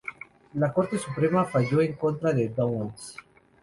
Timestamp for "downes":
2.49-3.15